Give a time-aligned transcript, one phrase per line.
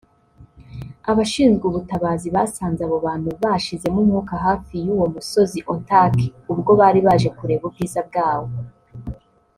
[1.11, 7.63] Abashinzwe ubutabazi basanze abo bantu bashizemo umwuka hafi y’uwo Musozi Ontake ubwo bari baje kureba
[7.69, 8.49] ubwiza bwawo